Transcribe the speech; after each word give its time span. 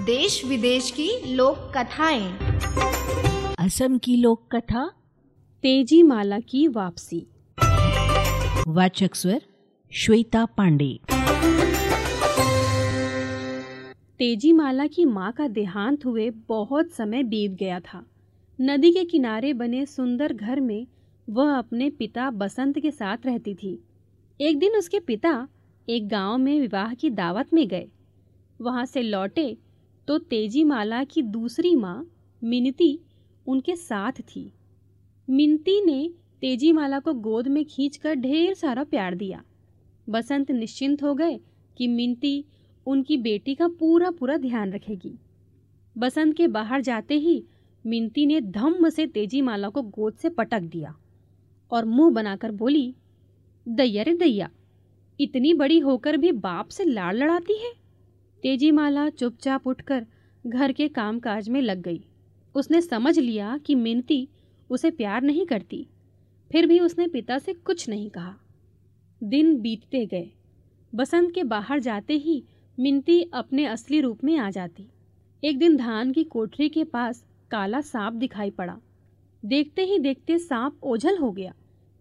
देश 0.00 0.44
विदेश 0.44 0.90
की 0.90 1.34
लोक 1.34 1.56
कथाएँ 1.76 2.32
असम 3.58 3.98
की 3.98 4.16
लोक 4.16 4.56
कथा 4.56 4.86
तेज़ी 5.62 6.02
माला 6.02 6.38
की 6.40 6.68
वापसी। 6.68 7.26
वाचक 8.68 9.14
स्वर 9.14 9.40
श्वेता 9.92 10.44
पांडे। 10.44 11.00
तेज़ी 14.18 14.52
माला 14.52 14.86
की 14.86 15.04
माँ 15.04 15.32
का 15.32 15.48
देहांत 15.48 16.04
हुए 16.04 16.30
बहुत 16.48 16.90
समय 16.90 17.22
बीत 17.22 17.50
गया 17.50 17.80
था। 17.80 18.04
नदी 18.60 18.92
के 18.92 19.04
किनारे 19.04 19.52
बने 19.52 19.86
सुंदर 19.86 20.32
घर 20.32 20.60
में 20.60 20.86
वह 21.30 21.56
अपने 21.58 21.90
पिता 21.90 22.30
बसंत 22.30 22.78
के 22.78 22.90
साथ 22.90 23.26
रहती 23.26 23.54
थी। 23.54 23.78
एक 24.40 24.58
दिन 24.58 24.76
उसके 24.76 25.00
पिता 25.00 25.48
एक 25.88 26.08
गाँव 26.08 26.38
में 26.38 26.60
विवाह 26.60 26.94
की 26.94 27.10
दावत 27.10 27.52
में 27.52 27.68
गए। 27.68 27.88
वहाँ 28.60 28.86
से 28.86 29.02
लौटे 29.02 29.56
तो 30.10 30.18
तेज़ी 30.18 30.64
माला 30.64 31.04
की 31.04 31.22
दूसरी 31.22 31.74
माँ, 31.74 32.10
मिनती, 32.44 33.00
उनके 33.46 33.76
साथ 33.76 34.12
थी। 34.12 34.52
मिनती 35.30 35.84
ने 35.84 36.10
तेज़ी 36.40 36.72
माला 36.72 36.98
को 36.98 37.12
गोद 37.14 37.48
में 37.48 37.64
खींचकर 37.64 38.14
ढेर 38.14 38.54
सारा 38.54 38.84
प्यार 38.84 39.14
दिया। 39.14 39.42
बसंत 40.08 40.50
निश्चिंत 40.50 41.02
हो 41.02 41.14
गए 41.14 41.40
कि 41.76 41.88
मिनती 41.88 42.44
उनकी 42.86 43.16
बेटी 43.16 43.54
का 43.54 43.68
पूरा 43.68 44.10
पूरा 44.10 44.36
ध्यान 44.36 44.72
रखेगी। 44.72 45.18
बसंत 45.98 46.36
के 46.36 46.46
बाहर 46.46 46.80
जाते 46.80 47.14
ही 47.14 47.44
मिनती 47.86 48.26
ने 48.26 48.40
धम्म 48.40 48.88
से 48.88 49.06
तेज़ी 49.06 49.42
माला 49.42 49.68
को 49.68 49.82
गोद 49.82 50.14
से 50.14 50.28
पटक 50.28 50.60
दिया 50.60 50.94
और 51.70 51.84
मुँह 51.84 52.10
बनाकर 52.10 52.50
बोली, 52.50 52.94
दैया 53.68 54.02
रे 54.02 54.14
दैया, 54.14 54.50
इतनी 55.20 55.54
बड़ी 55.54 55.78
होकर 55.78 56.16
भी 56.16 56.32
बाप 56.32 56.68
से 56.68 56.84
लाड़ 56.84 57.16
लड़ाती 57.16 57.58
है? 57.58 57.72
तेज़ी 58.42 58.70
माला 58.70 59.08
चुपचाप 59.10 59.66
उठकर 59.66 60.06
घर 60.46 60.72
के 60.72 60.88
कामकाज 60.88 61.48
में 61.48 61.60
लग 61.62 61.82
गई। 61.82 62.04
उसने 62.54 62.80
समझ 62.80 63.18
लिया 63.18 63.58
कि 63.58 63.74
मिनती 63.74 64.28
उसे 64.70 64.90
प्यार 64.90 65.22
नहीं 65.22 65.46
करती। 65.46 65.86
फिर 66.52 66.66
भी 66.66 66.80
उसने 66.80 67.06
पिता 67.06 67.38
से 67.38 67.52
कुछ 67.52 67.88
नहीं 67.88 68.10
कहा। 68.10 68.34
दिन 69.24 69.60
बीतते 69.60 70.06
गए। 70.06 70.30
बसंत 70.94 71.34
के 71.34 71.44
बाहर 71.44 71.80
जाते 71.80 72.14
ही 72.14 72.44
मिनती 72.78 73.22
अपने 73.22 73.66
असली 73.66 74.00
रूप 74.00 74.24
में 74.24 74.36
आ 74.38 74.50
जाती। 74.50 74.86
एक 75.44 75.58
दिन 75.58 75.76
धान 75.76 76.12
की 76.12 76.24
कोठरी 76.24 76.68
के 76.68 76.84
पास 76.84 77.24
काला 77.50 77.80
सांप 77.80 78.14
दिखाई 78.14 78.50
पड़ा। 78.50 78.78
देखते 79.44 79.82
ही 79.82 79.98
देखते 79.98 80.38
सांप 80.38 80.80
ओझल 80.82 81.18
हो 81.18 81.32
गया। 81.32 81.54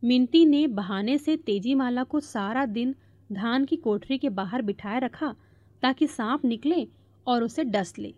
मिनती 0.04 0.46
ने 0.46 0.68
बहाने 0.68 1.18
से 1.18 1.38
तेज़ी 1.38 1.76
माला 1.76 2.04
को 2.04 2.20
सारा 2.20 2.66
दिन 2.66 2.96
धान 3.32 3.66
की 3.66 3.76
कोठरी 3.76 4.18
के 4.18 4.30
बाहर 4.30 4.62
बिठाए 4.62 5.00
रखा 5.00 5.36
ताकि 5.82 6.08
सांप 6.08 6.46
निकले 6.46 6.88
और 7.28 7.44
उसे 7.44 7.64
डस 7.64 7.94
ले। 8.00 8.14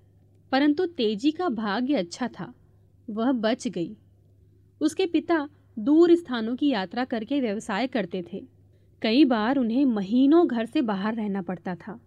परंतु 0.51 0.85
तेज़ी 0.85 1.31
का 1.31 1.49
भाग्य 1.49 1.95
अच्छा 1.95 2.27
था। 2.27 2.53
वह 3.09 3.31
बच 3.31 3.67
गई। 3.67 3.95
उसके 4.81 5.05
पिता 5.05 5.49
दूर 5.79 6.15
स्थानों 6.15 6.55
की 6.55 6.69
यात्रा 6.69 7.05
करके 7.05 7.41
व्यवसाय 7.41 7.87
करते 7.87 8.23
थे। 8.33 8.43
कई 9.01 9.25
बार 9.25 9.57
उन्हें 9.57 9.85
महीनों 9.85 10.47
घर 10.47 10.65
से 10.65 10.81
बाहर 10.81 11.15
रहना 11.15 11.41
पड़ता 11.41 11.75
था। 11.75 11.99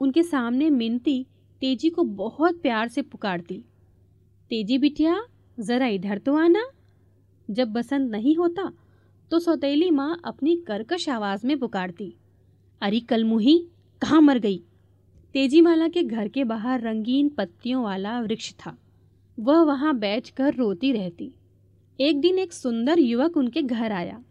उनके 0.00 0.22
सामने 0.22 0.70
मिनती 0.70 1.26
तेज़ी 1.62 1.90
को 1.90 2.02
बहुत 2.04 2.60
प्यार 2.62 2.88
से 2.88 3.02
पुकारती। 3.02 3.64
तेज़ी 4.50 4.78
बिटिया, 4.78 5.20
ज़रा 5.60 5.86
इधर 5.86 6.18
तो 6.18 6.36
आना। 6.36 6.62
जब 7.48 7.68
बसंत 7.68 8.10
नहीं 8.10 8.36
होता 8.36 8.72
तो 9.30 9.38
सौतेली 9.38 9.90
माँ 9.90 10.20
अपनी 10.24 10.56
कर्कश 10.56 11.08
आवाज़ 11.08 11.46
में 11.46 11.58
पुकारती, 11.58 12.14
अरे 12.80 13.00
कलमुही, 13.00 13.58
कहाँ 14.02 14.20
मर 14.20 14.38
गई? 14.38 14.62
तेजीमाला 15.34 15.88
के 15.88 16.02
घर 16.02 16.28
के 16.28 16.44
बाहर 16.44 16.80
रंगीन 16.80 17.28
पत्तियों 17.28 17.82
वाला 17.84 18.20
वृक्ष 18.20 18.52
था। 18.52 18.76
वह 19.38 19.62
वहाँ 19.62 19.96
बैठकर 19.98 20.54
रोती 20.54 20.92
रहती। 20.92 21.30
एक 21.98 22.20
दिन 22.20 22.38
एक 22.38 22.52
सुंदर 22.52 22.98
युवक 22.98 23.36
उनके 23.36 23.62
घर 23.62 23.92
आया। 23.92 24.22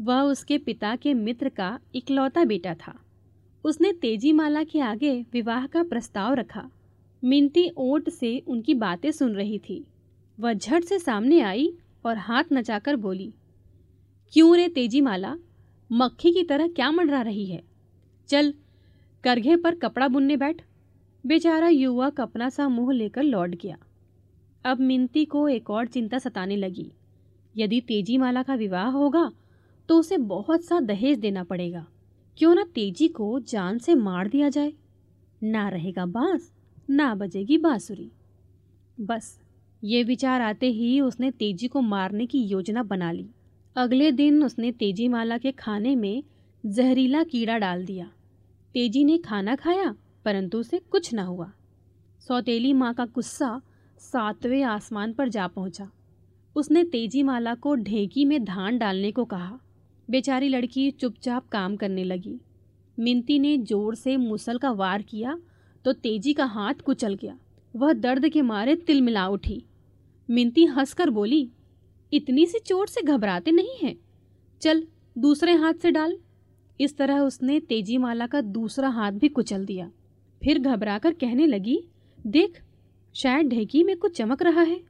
वह 0.00 0.20
उसके 0.22 0.58
पिता 0.58 0.96
के 0.96 1.14
मित्र 1.14 1.48
का 1.48 1.78
इकलौता 1.94 2.44
बेटा 2.44 2.74
था। 2.74 2.94
उसने 3.64 3.92
तेजीमाला 3.92 4.64
के 4.64 4.80
आगे 4.80 5.14
विवाह 5.32 5.66
का 5.66 5.82
प्रस्ताव 5.82 6.34
रखा। 6.34 6.68
मिनती 7.22 7.68
ओट 7.76 8.10
से 8.10 8.38
उनकी 8.38 8.74
बातें 8.74 9.10
सुन 9.10 9.34
रही 9.34 9.58
थी। 9.58 9.84
वह 10.38 10.52
झट 10.52 10.84
से 10.84 10.98
सामने 10.98 11.40
आई 11.40 11.72
और 12.04 12.16
हाथ 12.16 12.44
नचाकर 12.52 12.96
बोली, 12.96 13.32
क्यों 14.32 14.56
रे 14.56 14.68
तेजीमाला? 14.68 15.36
मक्खी 15.90 16.32
की 16.32 16.42
तरह 16.42 16.68
क्या 16.68 16.90
मंडरा 16.90 17.22
रही 17.22 17.46
है? 17.46 17.62
चल 18.28 18.54
करघे 19.26 19.56
पर 19.56 19.74
कपड़ा 19.74 20.06
बुनने 20.08 20.36
बैठ। 20.36 20.60
बेचारा 21.24 21.68
युवक 21.68 22.20
अपना 22.20 22.48
सा 22.48 22.68
मुँह 22.68 22.92
लेकर 22.92 23.22
लौट 23.22 23.54
गया। 23.54 23.76
अब 24.64 24.80
मिनती 24.80 25.24
को 25.24 25.48
एक 25.48 25.70
और 25.70 25.86
चिंता 25.86 26.18
सताने 26.18 26.56
लगी। 26.56 26.90
यदि 27.54 27.80
तेज़ी 27.80 28.18
माला 28.18 28.42
का 28.42 28.54
विवाह 28.54 28.88
होगा 28.88 29.30
तो 29.88 29.98
उसे 29.98 30.18
बहुत 30.18 30.64
सा 30.64 30.80
दहेज 30.80 31.18
देना 31.18 31.44
पड़ेगा। 31.44 31.86
क्यों 32.38 32.54
ना 32.54 32.64
तेज़ी 32.64 33.08
को 33.08 33.38
जान 33.40 33.78
से 33.78 33.94
मार 33.94 34.28
दिया 34.28 34.48
जाए। 34.48 34.72
ना 35.42 35.68
रहेगा 35.68 36.06
बाँस, 36.06 36.50
ना 36.90 37.14
बजेगी 37.14 37.58
बांसुरी। 37.58 38.10
बस, 39.00 39.38
ये 39.84 40.02
विचार 40.02 40.40
आते 40.40 40.66
ही 40.66 41.00
उसने 41.00 41.30
तेज़ी 41.30 41.68
को 41.68 41.80
मारने 41.80 42.26
की 42.26 42.42
योजना 42.42 42.82
बना 42.82 43.12
ली। 43.12 43.28
अगले 43.76 44.12
दिन 44.12 44.42
उसने 44.44 44.72
तेज़ी 44.72 45.08
माला 45.08 45.38
के 45.38 45.52
खाने 45.52 45.96
में 45.96 46.22
जहरीला 46.66 47.22
कीड़ा 47.22 47.58
डाल 47.58 47.84
दिया। 47.86 48.10
तेज़ी 48.76 49.04
ने 49.04 49.16
खाना 49.18 49.54
खाया, 49.56 49.94
परंतु 50.24 50.58
उसे 50.58 50.78
कुछ 50.90 51.12
न 51.14 51.18
हुआ। 51.18 51.50
सौतेली 52.22 52.72
माँ 52.72 52.92
का 52.94 53.04
गुस्सा 53.04 53.60
सातवें 54.00 54.62
आसमान 54.62 55.12
पर 55.12 55.28
जा 55.28 55.46
पहुँचा। 55.46 55.88
उसने 56.56 56.82
तेज़ी 56.84 57.22
माला 57.22 57.54
को 57.54 57.74
ढेकी 57.76 58.24
में 58.24 58.44
धान 58.44 58.78
डालने 58.78 59.12
को 59.12 59.24
कहा। 59.24 59.58
बेचारी 60.08 60.48
लड़की 60.48 60.90
चुपचाप 60.90 61.48
काम 61.48 61.76
करने 61.76 62.04
लगी। 62.04 62.38
मिनती 62.98 63.38
ने 63.38 63.56
ज़ोर 63.58 63.94
से 63.94 64.16
मुसल 64.16 64.58
का 64.58 64.70
वार 64.72 65.02
किया 65.02 65.38
तो 65.84 65.92
तेज़ी 65.92 66.34
का 66.34 66.44
हाथ 66.46 66.82
कुचल 66.86 67.14
गया। 67.14 67.38
वह 67.74 67.92
दर्द 67.94 68.28
के 68.28 68.42
मारे 68.42 68.76
तिलमिला 68.76 69.26
उठी। 69.28 69.62
मिनती 70.28 70.64
हंसकर 70.66 71.10
बोली, 71.10 71.48
इतनी 72.12 72.46
सी 72.46 72.58
चोट 72.58 72.88
से 72.88 73.02
घबराते 73.02 73.50
नहीं 73.50 73.76
हैं? 73.82 73.96
चल, 74.62 74.86
दूसरे 75.16 75.54
हाथ 75.54 75.74
से 75.74 75.90
डाल। 75.90 76.18
इस 76.80 76.96
तरह 76.96 77.18
उसने 77.18 77.60
तेज़ी 77.60 77.98
माला 77.98 78.26
का 78.26 78.40
दूसरा 78.40 78.88
हाथ 78.88 79.12
भी 79.12 79.28
कुचल 79.28 79.64
दिया। 79.64 79.90
फिर 80.44 80.58
घबराकर 80.58 81.12
कहने 81.12 81.46
लगी, 81.46 81.84
देख, 82.26 82.62
शायद 83.14 83.48
ढेकी 83.48 83.84
में 83.84 83.96
कुछ 83.96 84.16
चमक 84.16 84.42
रहा 84.42 84.62
है। 84.62 84.80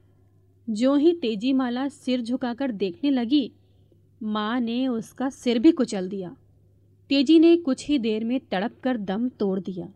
जो 0.69 0.95
ही 0.95 1.13
तेज़ी 1.13 1.53
माला 1.53 1.87
सिर 1.87 2.21
झुकाकर 2.21 2.71
देखने 2.71 3.09
लगी, 3.09 3.51
माँ 4.23 4.59
ने 4.59 4.87
उसका 4.87 5.29
सिर 5.29 5.59
भी 5.59 5.71
कुचल 5.71 6.09
दिया। 6.09 6.35
तेज़ी 7.09 7.39
ने 7.39 7.57
कुछ 7.57 7.87
ही 7.87 7.99
देर 7.99 8.23
में 8.23 8.39
तड़प 8.39 8.79
कर 8.83 8.97
दम 8.97 9.29
तोड़ 9.29 9.59
दिया। 9.59 9.93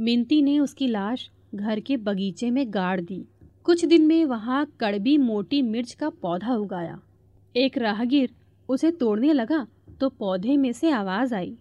मिनती 0.00 0.42
ने 0.42 0.58
उसकी 0.58 0.86
लाश 0.86 1.30
घर 1.54 1.80
के 1.80 1.96
बगीचे 1.96 2.50
में 2.50 2.74
गाड़ 2.74 3.00
दी। 3.00 3.24
कुछ 3.64 3.84
दिन 3.84 4.06
में 4.06 4.24
वहाँ 4.24 4.72
कड़बी 4.80 5.18
मोटी 5.18 5.62
मिर्च 5.62 5.92
का 5.92 6.08
पौधा 6.08 6.54
उगाया। 6.54 7.00
एक 7.56 7.78
राहगीर 7.78 8.30
उसे 8.68 8.90
तोड़ने 8.90 9.32
लगा 9.32 9.66
तो 10.00 10.08
पौधे 10.08 10.56
में 10.56 10.72
से 10.72 10.90
आवाज़ 10.90 11.34
आई। 11.34 11.58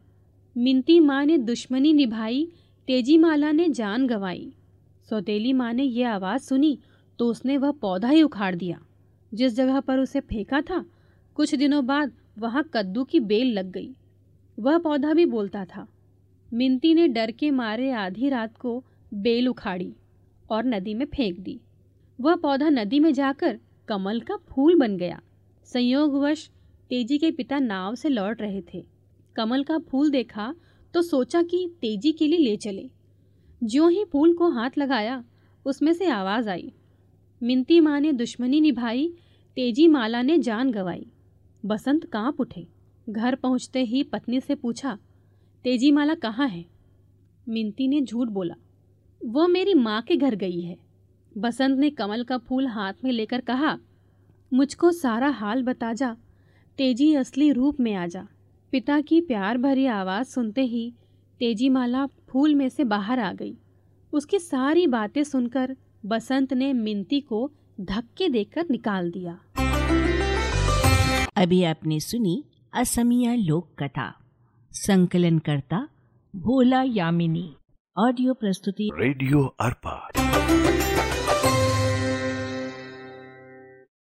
मिनती 0.57 0.99
माँ 0.99 1.25
ने 1.25 1.37
दुश्मनी 1.37 1.93
निभाई, 1.93 2.51
तेज़ी 2.87 3.17
माला 3.17 3.51
ने 3.51 3.69
जान 3.69 4.07
गंवाई। 4.07 4.53
सौतेली 5.09 5.53
माँ 5.53 5.73
ने 5.73 5.83
यह 5.83 6.11
आवाज़ 6.11 6.41
सुनी 6.41 6.79
तो 7.19 7.27
उसने 7.27 7.57
वह 7.57 7.71
पौधा 7.71 8.09
ही 8.09 8.23
उखाड़ 8.23 8.55
दिया। 8.55 8.81
जिस 9.33 9.55
जगह 9.55 9.79
पर 9.79 9.99
उसे 9.99 10.19
फेंका 10.19 10.61
था, 10.61 10.85
कुछ 11.35 11.55
दिनों 11.55 11.85
बाद 11.85 12.11
वहाँ 12.37 12.69
कद्दू 12.73 13.03
की 13.03 13.19
बेल 13.19 13.53
लग 13.53 13.71
गई। 13.71 13.95
वह 14.59 14.77
पौधा 14.77 15.13
भी 15.13 15.25
बोलता 15.25 15.65
था। 15.65 15.87
मिनती 16.53 16.93
ने 16.93 17.07
डर 17.07 17.31
के 17.31 17.51
मारे 17.51 17.91
आधी 17.91 18.29
रात 18.29 18.57
को 18.57 18.83
बेल 19.13 19.47
उखाड़ी 19.47 19.94
और 20.50 20.65
नदी 20.65 20.94
में 20.94 21.06
फेंक 21.06 21.39
दी। 21.39 21.62
वह 22.21 22.35
पौधा 22.35 22.69
नदी 22.69 23.00
में 23.00 23.13
जाकर 23.13 23.59
कमल 23.88 24.19
का 24.19 24.35
फूल 24.35 24.79
बन 24.79 24.97
गया। 24.97 25.21
संयोगवश 25.65 26.50
तेज़ी 26.92 27.18
के 27.18 27.31
पिता 27.31 27.60
नाव 27.60 27.95
से 27.95 28.10
लौट 28.10 28.42
रहे 28.42 28.62
थे। 28.74 28.84
कमल 29.36 29.63
का 29.63 29.78
फूल 29.80 30.10
देखा 30.10 30.54
तो 30.94 31.01
सोचा 31.01 31.42
कि 31.44 31.68
तेज़ी 31.81 32.12
के 32.12 32.28
लिए 32.28 32.39
ले 32.39 32.56
चले। 32.57 32.89
ज्यों 33.62 33.92
ही 33.92 34.04
फूल 34.06 34.34
को 34.34 34.50
हाथ 34.50 34.78
लगाया, 34.78 35.24
उसमें 35.66 35.94
से 35.94 36.07
आवाज़ 36.07 36.50
आई। 36.50 36.72
मिनती 37.42 37.80
माँ 37.80 38.00
ने 38.00 38.12
दुश्मनी 38.13 38.62
निभाई, 38.62 39.12
तेज़ी 39.57 39.88
माला 39.88 40.22
ने 40.22 40.38
जान 40.38 40.72
गंवाई। 40.72 41.06
बसंत 41.63 42.06
काँप 42.06 42.39
उठे। 42.39 42.66
घर 43.07 43.36
पहुँचते 43.36 43.84
ही 43.84 44.04
पत्नी 44.04 44.39
से 44.42 44.56
पूछा, 44.56 44.98
तेज़ी 45.66 45.92
माला 45.92 46.16
कहाँ 46.16 46.48
है? 46.48 46.66
मिनती 47.48 47.88
ने 47.88 48.01
झूठ 48.01 48.28
बोला 48.28 48.56
वह 49.22 49.48
मेरी 49.48 49.74
माँ 49.74 50.01
के 50.01 50.16
घर 50.16 50.36
गई 50.36 50.60
है। 50.62 50.78
बसंत 51.38 51.80
ने 51.80 51.89
कमल 51.89 52.24
का 52.24 52.38
फूल 52.38 52.68
हाथ 52.68 52.94
में 53.04 53.12
लेकर 53.12 53.42
कहा, 53.42 53.78
मुझको 54.51 54.92
सारा 54.92 55.30
हाल 55.30 55.63
बता 55.63 55.92
जा। 55.94 56.16
तेज़ी 56.77 57.15
असली 57.15 57.51
रूप 57.51 57.79
में 57.79 57.94
आ 57.94 58.06
जा। 58.07 58.27
पिता 58.71 59.01
की 59.01 59.21
प्यार 59.21 59.57
भरी 59.57 59.85
आवाज़ 59.85 60.27
सुनते 60.27 60.62
ही 60.62 60.94
तेज़ी 61.39 61.69
माला 61.69 62.06
फूल 62.29 62.56
में 62.56 62.69
से 62.69 62.83
बाहर 62.83 63.19
आ 63.19 63.31
गई। 63.33 63.57
उसकी 64.13 64.39
सारी 64.39 64.88
बातें 64.88 65.24
सुनकर 65.24 65.75
बसंत 66.06 66.53
ने 66.53 66.74
मिनती 66.74 67.19
को 67.21 67.51
धक्के 67.81 68.29
देकर 68.29 68.65
निकाल 68.71 69.12
दिया। 69.12 69.39
अभी 71.38 71.63
आपने 71.63 72.00
सुनी 72.00 72.44
असमिया 72.74 73.35
लोक 73.35 73.83
कथा 73.83 74.13
संकलन 74.71 75.39
करता 75.39 75.88
भोला 76.35 76.83
यामिनी 76.83 77.50
ऑडियो 77.97 78.33
प्रस्तुति। 78.33 78.89
रेडियो 78.94 79.45
अर्पा। 79.59 79.97